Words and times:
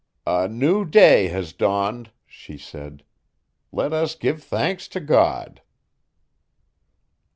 "A 0.25 0.47
new 0.47 0.83
day 0.83 1.27
has 1.27 1.53
dawned," 1.53 2.09
she 2.25 2.57
said. 2.57 3.03
"Let 3.71 3.93
us 3.93 4.15
give 4.15 4.41
thanks 4.43 4.87
to 4.87 4.99
God." 4.99 5.61